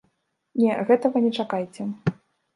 Не, 0.61 0.77
гэтага 0.87 1.23
не 1.27 1.31
чакайце. 1.43 1.89